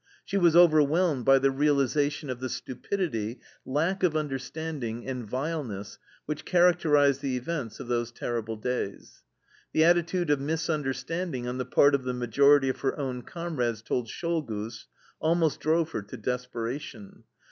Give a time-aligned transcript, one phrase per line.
[0.25, 7.21] She was overwhelmed by realization of the stupidity, lack of understanding, and vileness which characterized
[7.21, 9.21] the events of those terrible days.
[9.73, 14.07] The attitude of misunderstanding on the part of the majority of her own comrades toward
[14.07, 14.87] Czolgosz
[15.19, 17.25] almost drove her to desperation.